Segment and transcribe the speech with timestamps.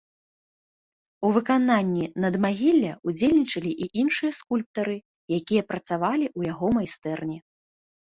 [1.27, 4.95] У выкананні надмагілля ўдзельнічалі і іншыя скульптары,
[5.39, 7.39] якія працавалі ў яго майстэрні.